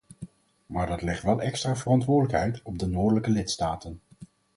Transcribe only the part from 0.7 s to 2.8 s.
dat legt wel extra verantwoordelijkheid op